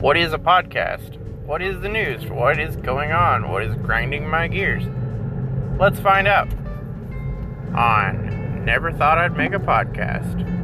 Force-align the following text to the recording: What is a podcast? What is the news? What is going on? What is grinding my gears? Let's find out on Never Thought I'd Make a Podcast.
What 0.00 0.16
is 0.16 0.32
a 0.32 0.38
podcast? 0.38 1.16
What 1.44 1.60
is 1.60 1.80
the 1.80 1.88
news? 1.88 2.24
What 2.26 2.60
is 2.60 2.76
going 2.76 3.10
on? 3.10 3.50
What 3.50 3.64
is 3.64 3.74
grinding 3.74 4.28
my 4.28 4.46
gears? 4.46 4.84
Let's 5.80 5.98
find 5.98 6.28
out 6.28 6.48
on 7.74 8.64
Never 8.64 8.92
Thought 8.92 9.18
I'd 9.18 9.36
Make 9.36 9.54
a 9.54 9.58
Podcast. 9.58 10.57